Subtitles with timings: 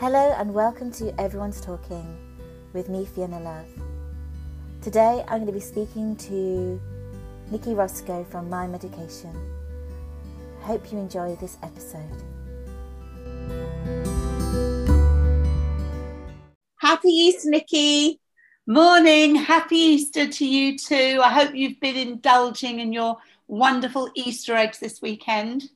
[0.00, 2.16] Hello and welcome to Everyone's Talking
[2.72, 3.66] with me, Fiona Love.
[4.80, 6.80] Today I'm going to be speaking to
[7.52, 9.30] Nicci Roscoe from Mind Medication.
[10.62, 12.00] I hope you enjoy this episode.
[16.78, 18.20] Happy Easter, Nicci.
[18.66, 19.34] Morning.
[19.34, 21.20] Happy Easter to you too.
[21.22, 25.68] I hope you've been indulging in your wonderful Easter eggs this weekend.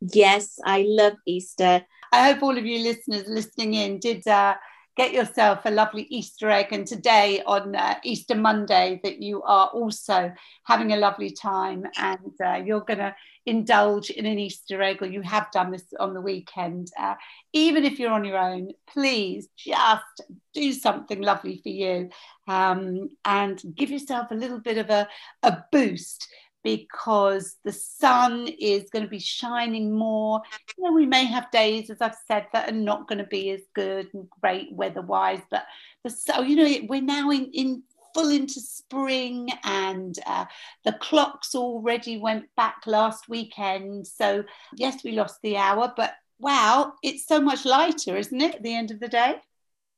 [0.00, 1.84] Yes, I love Easter.
[2.12, 4.54] I hope all of you listeners listening in did uh,
[4.96, 6.72] get yourself a lovely Easter egg.
[6.72, 10.32] And today, on uh, Easter Monday, that you are also
[10.64, 13.14] having a lovely time and uh, you're going to
[13.46, 16.88] indulge in an Easter egg, or you have done this on the weekend.
[16.98, 17.14] Uh,
[17.52, 22.10] even if you're on your own, please just do something lovely for you
[22.48, 25.08] um, and give yourself a little bit of a,
[25.42, 26.26] a boost
[26.66, 30.42] because the sun is going to be shining more.
[30.76, 33.52] You know, we may have days, as I've said, that are not going to be
[33.52, 35.64] as good and great weather-wise, but
[36.02, 40.46] the so you know we're now in in full into spring and uh,
[40.84, 44.04] the clocks already went back last weekend.
[44.04, 44.42] So
[44.74, 48.56] yes, we lost the hour, but wow, it's so much lighter, isn't it?
[48.56, 49.36] At the end of the day.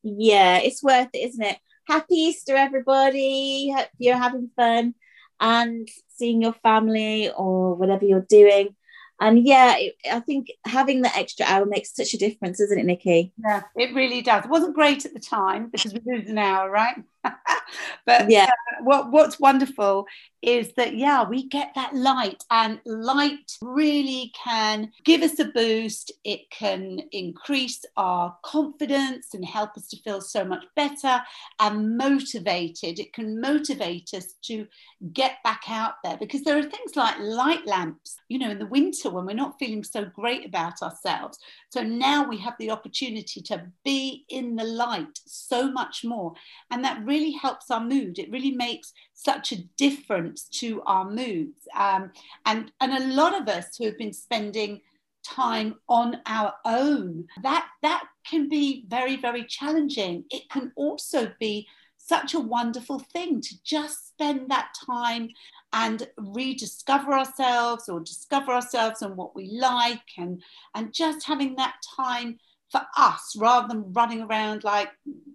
[0.03, 1.57] Yeah, it's worth it, isn't it?
[1.89, 3.73] Happy Easter, everybody.
[3.75, 4.95] Hope you're having fun
[5.41, 8.75] and seeing your family or whatever you're doing.
[9.21, 12.87] And yeah, it, I think having the extra hour makes such a difference, isn't it,
[12.87, 13.33] Nicci?
[13.39, 14.45] Yeah, it really does.
[14.45, 16.97] It wasn't great at the time because we lose an hour, right?
[18.07, 20.07] but yeah, uh, what what's wonderful
[20.41, 26.13] is that yeah, we get that light, and light really can give us a boost.
[26.25, 31.21] It can increase our confidence and help us to feel so much better
[31.59, 32.99] and motivated.
[32.99, 34.67] It can motivate us to
[35.13, 38.67] get back out there because there are things like light lamps, you know, in the
[38.67, 41.39] winter when we're not feeling so great about ourselves.
[41.71, 46.35] So now we have the opportunity to be in the light so much more,
[46.71, 48.19] and that really helps our mood.
[48.19, 51.67] It really makes such a difference to our moods.
[51.75, 52.13] Um,
[52.47, 54.81] and, and a lot of us who have been spending
[55.25, 60.25] time on our own, that, that can be very, very challenging.
[60.31, 65.29] It can also be such a wonderful thing to just spend that time
[65.73, 70.43] and rediscover ourselves or discover ourselves and what we like and
[70.75, 72.39] and just having that time
[72.71, 74.91] for us rather than running around like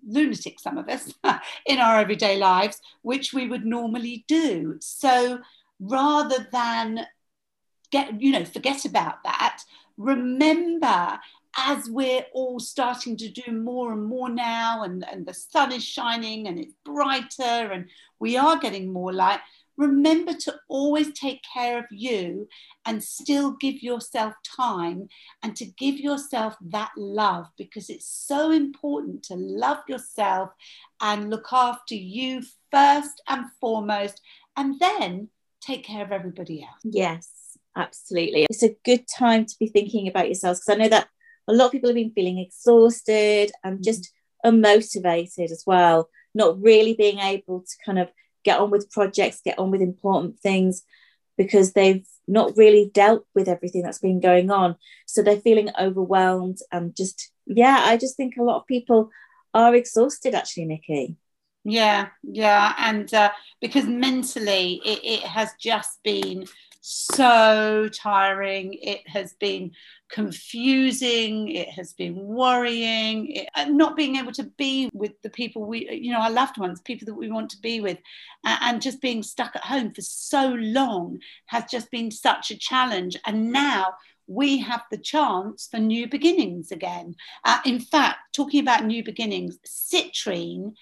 [0.08, 1.14] lunatics, some of us,
[1.66, 4.78] in our everyday lives, which we would normally do.
[4.80, 5.40] So
[5.80, 7.06] rather than
[7.92, 9.60] get, you know, forget about that,
[9.98, 11.20] remember
[11.56, 15.84] as we're all starting to do more and more now, and, and the sun is
[15.84, 17.88] shining and it's brighter, and
[18.20, 19.40] we are getting more light,
[19.78, 22.48] remember to always take care of you
[22.86, 25.08] and still give yourself time
[25.42, 30.50] and to give yourself that love because it's so important to love yourself
[31.02, 32.42] and look after you
[32.72, 34.22] first and foremost
[34.56, 35.30] and then
[35.62, 36.82] take care of everybody else.
[36.84, 38.46] Yes, absolutely.
[38.50, 41.08] It's a good time to be thinking about yourselves because I know that
[41.48, 44.12] a lot of people have been feeling exhausted and just
[44.46, 44.52] mm.
[44.52, 48.10] unmotivated as well, not really being able to kind of
[48.44, 50.84] get on with projects, get on with important things
[51.38, 54.76] because they've not really dealt with everything that's been going on.
[55.06, 59.10] So they're feeling overwhelmed and just, yeah, I just think a lot of people
[59.54, 61.16] are exhausted actually, Nicci.
[61.66, 62.74] Yeah, yeah.
[62.78, 63.32] And uh,
[63.62, 66.46] because mentally it, it has just been
[66.86, 68.74] so tiring.
[68.74, 69.72] It has been
[70.12, 71.48] confusing.
[71.48, 73.32] It has been worrying.
[73.32, 76.82] It, not being able to be with the people we, you know, our loved ones,
[76.82, 78.00] people that we want to be with,
[78.44, 82.58] uh, and just being stuck at home for so long has just been such a
[82.58, 83.18] challenge.
[83.26, 83.94] And now
[84.28, 87.16] we have the chance for new beginnings again.
[87.46, 90.74] Uh, in fact, talking about new beginnings, citrine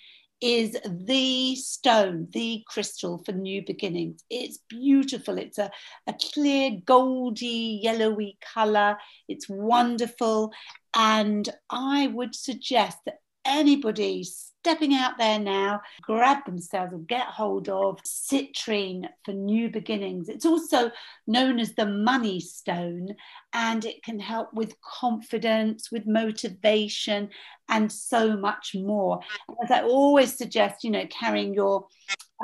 [0.42, 4.24] is the stone, the crystal for new beginnings.
[4.30, 5.38] It's beautiful.
[5.38, 5.70] It's a,
[6.08, 8.98] a clear, goldy, yellowy colour.
[9.28, 10.52] It's wonderful.
[10.96, 14.24] And I would suggest that anybody
[14.62, 20.30] stepping out there now, grab themselves or get hold of citrine for new beginnings.
[20.30, 20.92] It's also
[21.26, 23.16] known as the money stone,
[23.54, 27.30] and it can help with confidence, with motivation,
[27.70, 29.20] and so much more.
[29.64, 31.88] As I always suggest, you know, carrying your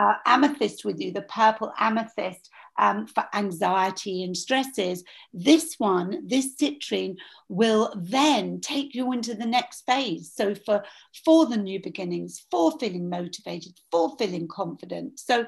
[0.02, 5.04] uh, amethyst with you, the purple amethyst, um, for anxiety and stresses.
[5.34, 7.16] This one, this citrine,
[7.50, 10.32] will then take you into the next phase.
[10.34, 10.84] So for
[11.26, 15.20] for the new beginnings, for feeling motivated, for feeling confident.
[15.20, 15.46] So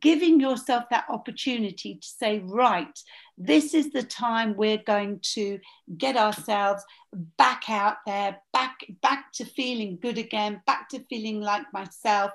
[0.00, 2.98] giving yourself that opportunity to say, right,
[3.36, 5.58] this is the time we're going to
[5.98, 6.82] get ourselves
[7.36, 12.30] back out there, back, back to feeling good again, back to feeling like myself,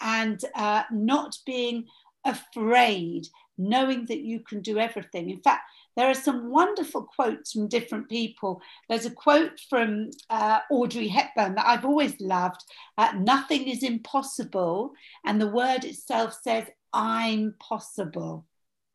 [0.00, 1.86] and uh, not being
[2.24, 3.26] afraid,
[3.58, 5.30] knowing that you can do everything.
[5.30, 5.62] In fact,
[5.96, 8.60] there are some wonderful quotes from different people.
[8.88, 12.64] There's a quote from uh, Audrey Hepburn that I've always loved
[12.98, 14.92] uh, Nothing is impossible.
[15.24, 18.46] And the word itself says, I'm possible.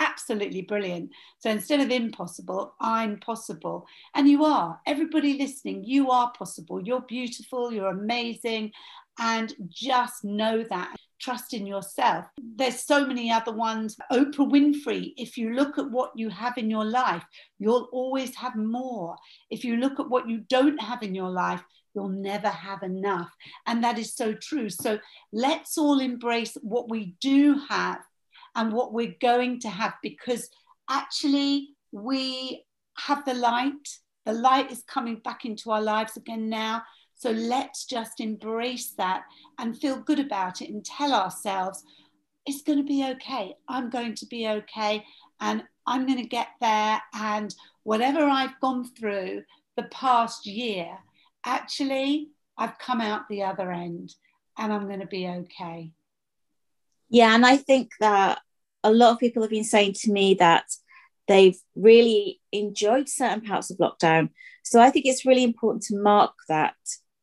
[0.02, 1.12] Absolutely brilliant.
[1.40, 3.86] So instead of impossible, I'm possible.
[4.16, 4.80] And you are.
[4.86, 6.82] Everybody listening, you are possible.
[6.82, 8.72] You're beautiful, you're amazing.
[9.20, 12.26] And just know that trust in yourself.
[12.38, 13.96] There's so many other ones.
[14.12, 17.24] Oprah Winfrey, if you look at what you have in your life,
[17.60, 19.16] you'll always have more.
[19.50, 21.64] If you look at what you don't have in your life,
[21.94, 23.30] you'll never have enough.
[23.68, 24.70] And that is so true.
[24.70, 25.00] So
[25.32, 28.00] let's all embrace what we do have
[28.56, 30.50] and what we're going to have because
[30.90, 32.64] actually we
[32.98, 33.74] have the light.
[34.26, 36.84] The light is coming back into our lives again now.
[37.20, 39.24] So let's just embrace that
[39.58, 41.84] and feel good about it and tell ourselves,
[42.46, 43.56] it's going to be okay.
[43.68, 45.06] I'm going to be okay.
[45.42, 47.02] And I'm going to get there.
[47.14, 49.44] And whatever I've gone through
[49.76, 50.98] the past year,
[51.46, 54.16] actually, I've come out the other end
[54.58, 55.92] and I'm going to be okay.
[57.10, 57.36] Yeah.
[57.36, 58.40] And I think that
[58.82, 60.64] a lot of people have been saying to me that
[61.28, 64.30] they've really enjoyed certain parts of lockdown.
[64.64, 66.76] So I think it's really important to mark that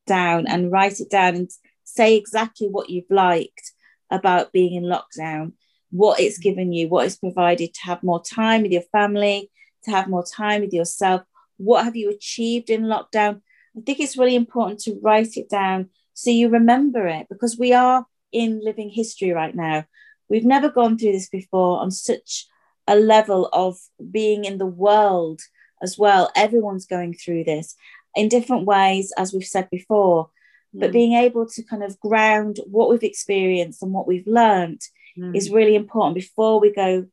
[0.06, 1.50] down and write it down and
[1.84, 3.72] say exactly what you've liked
[4.10, 5.52] about being in lockdown,
[5.90, 9.50] what it's given you, what it's provided to have more time with your family,
[9.84, 11.22] to have more time with yourself.
[11.56, 13.40] What have you achieved in lockdown?
[13.76, 17.74] I think it's really important to write it down so you remember it because we
[17.74, 19.84] are in living history right now.
[20.30, 22.46] We've never gone through this before on such
[22.88, 23.76] a level of
[24.10, 25.42] being in the world
[25.82, 26.30] as well.
[26.34, 27.76] Everyone's going through this
[28.16, 30.30] in different ways, as we've said before,
[30.74, 30.80] mm.
[30.80, 34.80] but being able to kind of ground what we've experienced and what we've learned
[35.16, 35.36] mm.
[35.36, 37.06] is really important before we go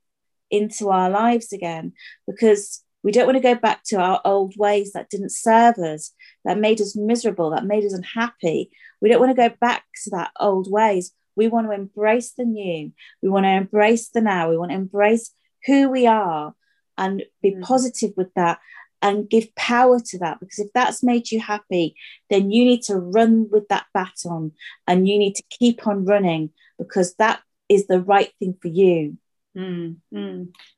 [0.50, 1.94] into our lives again,
[2.26, 6.12] because we don't want to go back to our old ways that didn't serve us,
[6.46, 8.72] that made us miserable, that made us unhappy.
[9.02, 11.12] We don't want to go back to that old ways.
[11.36, 12.94] We want to embrace the new.
[13.22, 14.50] We want to embrace the now.
[14.50, 15.32] We want to embrace
[15.66, 16.54] who we are
[16.98, 17.62] and be mm.
[17.62, 18.60] positive with that
[19.04, 21.96] and give power to that because if that's made you happy
[22.30, 24.52] then you need to run with that baton
[24.88, 29.18] and you need to keep on running because that is the right thing for you.
[29.56, 29.98] Mm,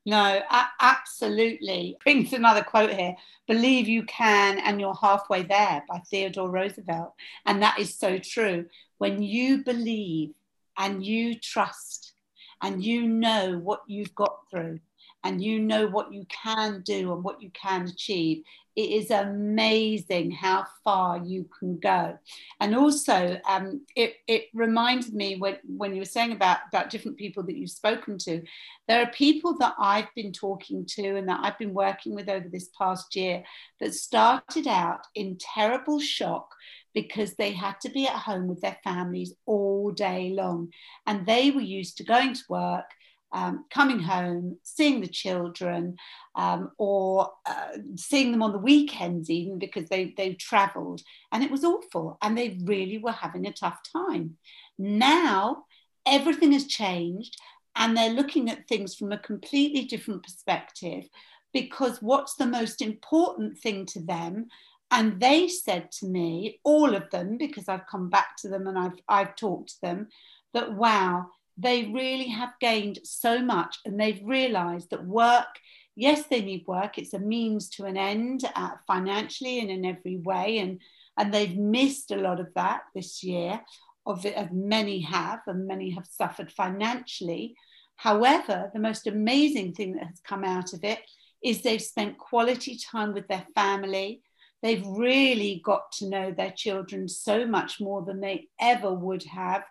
[0.05, 1.97] no a- absolutely.
[2.03, 3.15] Brings another quote here.
[3.47, 7.13] Believe you can and you're halfway there by theodore roosevelt.
[7.45, 8.65] And that is so true.
[8.97, 10.31] When you believe
[10.77, 12.13] and you trust
[12.61, 14.79] and you know what you've got through
[15.25, 18.43] and you know what you can do and what you can achieve,
[18.75, 22.17] it is amazing how far you can go.
[22.59, 27.17] And also, um, it, it reminded me when, when you were saying about, about different
[27.17, 28.43] people that you've spoken to,
[28.87, 32.47] there are people that I've been talking to and that I've been working with over
[32.47, 33.43] this past year
[33.79, 36.53] that started out in terrible shock
[36.93, 40.69] because they had to be at home with their families all day long.
[41.07, 42.85] And they were used to going to work
[43.31, 45.97] um, coming home, seeing the children,
[46.35, 51.01] um, or uh, seeing them on the weekends, even because they they travelled,
[51.31, 54.37] and it was awful, and they really were having a tough time.
[54.77, 55.65] Now
[56.05, 57.35] everything has changed,
[57.75, 61.09] and they're looking at things from a completely different perspective,
[61.51, 64.47] because what's the most important thing to them?
[64.91, 68.77] And they said to me, all of them, because I've come back to them and
[68.77, 70.07] I've I've talked to them,
[70.53, 71.25] that wow,
[71.57, 75.47] they really have gained so much and they've realized that work
[75.95, 76.97] yes they need work.
[76.97, 80.59] It's a means to an end uh, financially and in every way.
[80.59, 80.81] And
[81.17, 83.61] and they've missed a lot of that this year.
[84.07, 87.55] Of it as many have and many have suffered financially.
[87.95, 90.99] However the most amazing thing that has come out of it
[91.43, 94.21] is they've spent quality time with their family.
[94.61, 99.63] They've really got to know their children so much more than they ever would have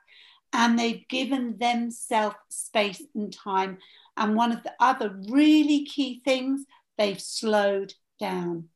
[0.55, 3.79] and they've given themselves space and time.
[4.17, 6.65] And one of the other really key things,
[6.97, 8.69] they've slowed down.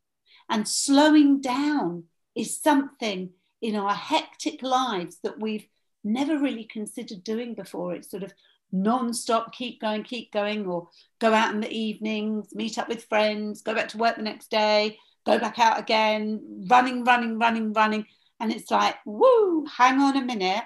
[0.50, 2.04] And slowing down
[2.34, 3.30] is something
[3.62, 5.66] in our hectic lives that we've
[6.02, 7.94] never really considered doing before.
[7.94, 8.32] It's sort of
[8.70, 10.88] non-stop keep going keep going or
[11.20, 14.50] go out in the evenings meet up with friends go back to work the next
[14.50, 18.04] day go back out again running running running running
[18.40, 20.64] and it's like woo hang on a minute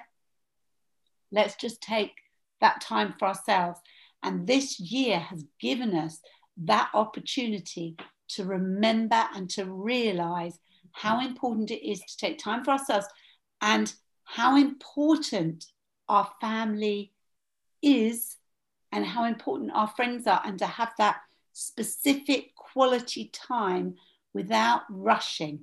[1.33, 2.13] let's just take
[2.61, 3.79] that time for ourselves.
[4.21, 6.21] And this year has given us
[6.63, 7.97] that opportunity
[8.29, 10.57] to remember and to realize
[10.91, 13.07] how important it is to take time for ourselves
[13.61, 15.65] and how important
[16.07, 17.11] our family
[17.81, 18.37] is
[18.91, 21.17] and how important our friends are, and to have that
[21.51, 23.95] specific quality time
[24.35, 25.61] without rushing.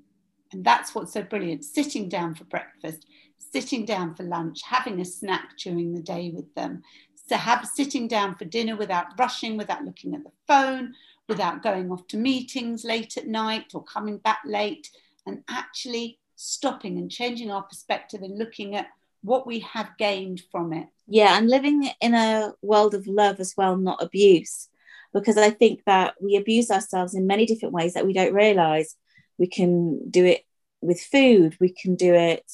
[0.52, 3.06] And that's what's so brilliant sitting down for breakfast,
[3.52, 6.83] sitting down for lunch, having a snack during the day with them.
[7.28, 10.95] So, have sitting down for dinner without rushing, without looking at the phone,
[11.28, 14.90] without going off to meetings late at night or coming back late,
[15.26, 18.88] and actually stopping and changing our perspective and looking at
[19.23, 20.88] what we have gained from it.
[21.07, 24.69] Yeah, and living in a world of love as well, not abuse.
[25.12, 28.97] Because I think that we abuse ourselves in many different ways that we don't realize.
[29.38, 30.45] We can do it
[30.80, 32.45] with food, we can do it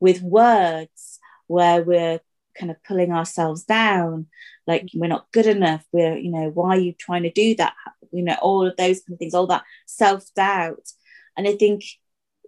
[0.00, 2.20] with words where we're
[2.58, 4.26] kind of pulling ourselves down,
[4.66, 5.00] like mm-hmm.
[5.00, 5.84] we're not good enough.
[5.92, 7.74] We're, you know, why are you trying to do that?
[8.12, 10.88] You know, all of those kind of things, all that self doubt.
[11.36, 11.84] And I think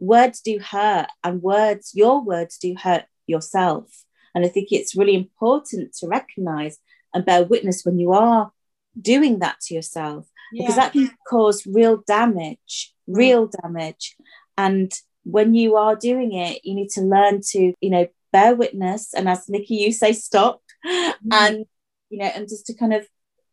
[0.01, 4.05] words do hurt, and words, your words do hurt yourself.
[4.35, 6.79] And I think it's really important to recognize
[7.15, 8.53] and bear witness when you are
[9.01, 10.63] doing that to yourself, yeah.
[10.63, 13.17] because that can cause real damage, mm.
[13.17, 14.17] real damage.
[14.57, 14.93] And
[15.31, 19.13] when you are doing it, you need to learn to, you know, bear witness.
[19.15, 20.63] And as Nicci, you say, stop.
[20.87, 21.29] Mm-hmm.
[21.33, 21.67] And,
[22.09, 23.07] you know, and just to kind of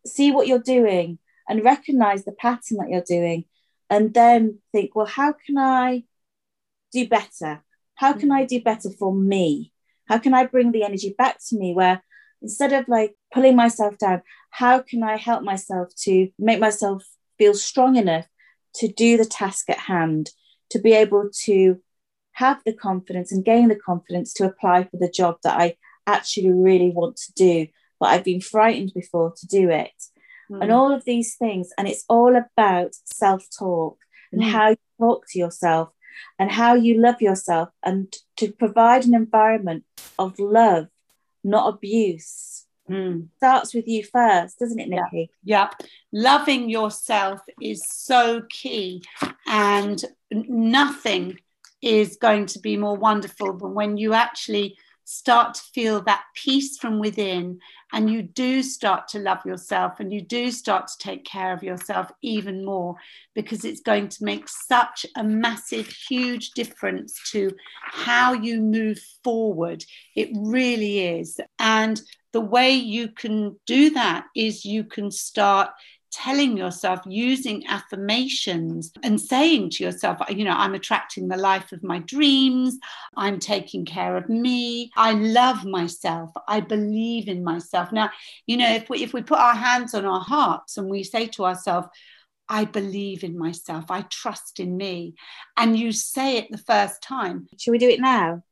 [0.05, 3.46] see what you're doing and recognize the pattern that you're doing.
[3.89, 6.03] And then think, well, how can I
[6.91, 7.63] do better?
[7.96, 9.74] How can I do better for me?
[10.08, 12.01] How can I bring the energy back to me where
[12.41, 17.03] instead of like pulling myself down, how can I help myself to make myself
[17.38, 18.27] feel strong enough
[18.75, 20.29] to do the task at hand,
[20.69, 21.79] to be able to
[22.34, 25.75] have the confidence and gain the confidence to apply for the job that I
[26.07, 27.67] actually really want to do,
[28.00, 29.93] but I've been frightened before to do it.
[30.51, 30.62] Mm.
[30.62, 31.72] And all of these things.
[31.77, 33.98] And it's all about self talk
[34.31, 34.51] and mm.
[34.51, 35.89] how you talk to yourself
[36.39, 39.84] and how you love yourself and to provide an environment
[40.19, 40.88] of love,
[41.43, 42.65] not abuse.
[42.89, 43.29] Mm.
[43.38, 45.29] Starts with you first, doesn't it, Nicci?
[45.43, 45.69] Yeah.
[45.79, 45.88] yeah.
[46.12, 49.03] Loving yourself is so key,
[49.48, 50.03] and
[50.48, 51.39] nothing
[51.82, 54.75] is going to be more wonderful than when you actually
[55.06, 57.60] start to feel that peace from within
[57.94, 61.62] and you do start to love yourself and you do start to take care of
[61.62, 62.96] yourself even more
[63.36, 67.51] because it's going to make such a massive huge difference to
[67.84, 69.86] how you move forward.
[70.15, 71.39] It really is.
[71.60, 72.01] And
[72.34, 75.70] the way you can do that is you can start
[76.15, 81.84] telling yourself, using affirmations and saying to yourself, you know, I'm attracting the life of
[81.84, 82.77] my dreams.
[83.17, 84.91] I'm taking care of me.
[84.95, 86.31] I love myself.
[86.48, 87.91] I believe in myself.
[87.91, 88.10] Now,
[88.48, 91.27] you know, if we, if we put our hands on our hearts and we say
[91.27, 91.88] to ourselves,
[92.48, 93.86] I believe in myself.
[93.89, 95.15] I trust in me.
[95.57, 97.48] And you say it the first time.
[97.57, 98.43] Should we do it now?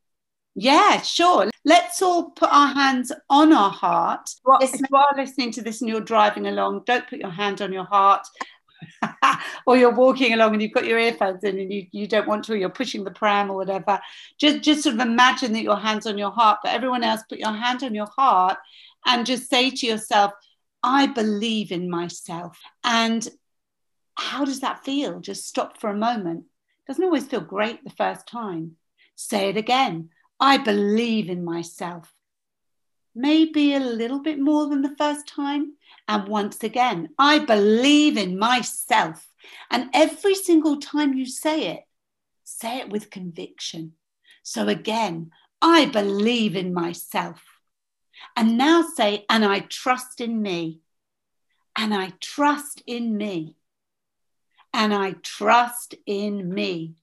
[0.56, 1.50] Yeah, sure.
[1.66, 4.30] Let's all put our hands on our heart.
[4.62, 7.72] If you are listening to this and you're driving along, don't put your hand on
[7.72, 8.28] your heart.
[9.66, 12.44] or you're walking along and you've got your earphones in and you, you don't want
[12.46, 14.00] to, or you're pushing the pram or whatever.
[14.40, 17.40] Just, just sort of imagine that your hand's on your heart, but everyone else put
[17.40, 18.58] your hand on your heart
[19.06, 20.34] and just say to yourself,
[20.82, 22.60] I believe in myself.
[22.84, 23.28] And
[24.16, 25.20] how does that feel?
[25.20, 26.46] Just stop for a moment.
[26.88, 28.74] Doesn't always feel great the first time.
[29.16, 30.10] Say it again.
[30.40, 32.14] I believe in myself.
[33.16, 35.74] Maybe a little bit more than the first time.
[36.08, 39.28] And once again, I believe in myself.
[39.70, 41.84] And every single time you say it,
[42.44, 43.94] say it with conviction.
[44.42, 47.42] So again, I believe in myself.
[48.36, 50.82] And now say, and I trust in me.
[51.78, 53.56] And I trust in me.
[54.74, 56.96] And I trust in me.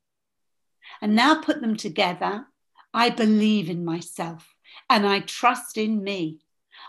[1.01, 2.47] And now put them together
[2.93, 4.55] I believe in myself
[4.89, 6.39] and I trust in me.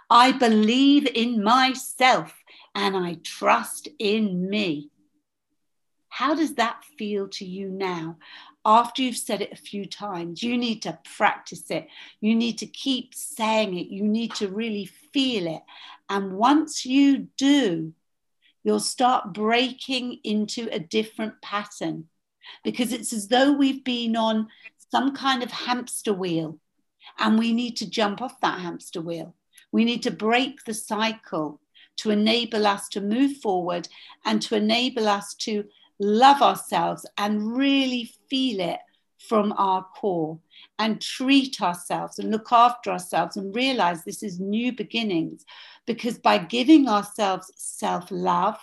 [0.09, 2.33] I believe in myself
[2.75, 4.89] and I trust in me.
[6.09, 8.17] How does that feel to you now?
[8.65, 11.87] After you've said it a few times, you need to practice it.
[12.19, 13.87] You need to keep saying it.
[13.87, 15.63] You need to really feel it.
[16.09, 17.93] And once you do,
[18.63, 22.05] you'll start breaking into a different pattern
[22.63, 24.47] because it's as though we've been on
[24.91, 26.59] some kind of hamster wheel,
[27.17, 29.35] and we need to jump off that hamster wheel.
[29.71, 31.61] We need to break the cycle
[31.97, 33.87] to enable us to move forward
[34.25, 35.65] and to enable us to
[35.99, 38.79] love ourselves and really feel it
[39.19, 40.39] from our core
[40.79, 45.45] and treat ourselves and look after ourselves and realize this is new beginnings.
[45.85, 48.59] Because by giving ourselves self love,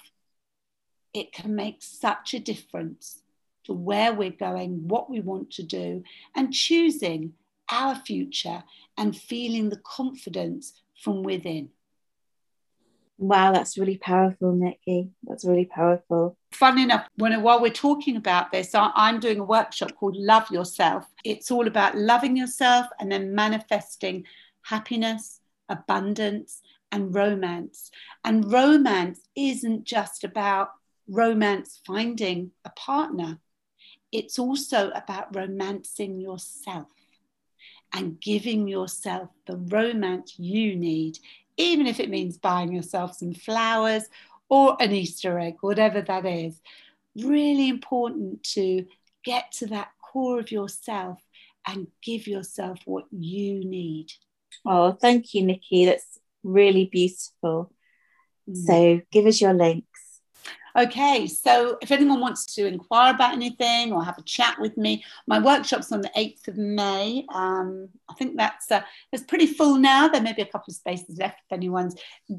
[1.15, 3.23] it can make such a difference
[3.69, 6.03] to where we're going, what we want to do,
[6.35, 7.35] and choosing
[7.71, 8.65] our future
[8.97, 11.69] and feeling the confidence from within.
[13.19, 15.11] Wow, that's really powerful, Nicci.
[15.25, 16.39] That's really powerful.
[16.53, 21.05] Fun enough, when while we're talking about this, I'm doing a workshop called Love Yourself.
[21.25, 24.25] It's all about loving yourself and then manifesting
[24.63, 27.91] happiness, abundance, and romance.
[28.25, 30.71] And romance isn't just about
[31.07, 33.41] romance finding a partner,
[34.13, 36.89] it's also about romancing yourself
[37.93, 41.19] and giving yourself the romance you need
[41.59, 44.05] even if it means buying yourself some flowers
[44.49, 46.63] or an Easter egg, whatever that is.
[47.17, 48.87] Really important to
[49.25, 51.21] get to that core of yourself
[51.67, 54.13] and give yourself what you need.
[54.65, 55.85] Oh, thank you, Nicci.
[55.85, 57.73] That's really beautiful.
[58.49, 58.57] Mm.
[58.57, 59.85] So give us your link.
[60.79, 65.05] Okay, so if anyone wants to inquire about anything or have a chat with me,
[65.27, 67.27] my workshop's on the 8th of May.
[67.35, 70.07] Um, I think that's uh, it's pretty full now.
[70.07, 71.97] There may be a couple of spaces left if anyone's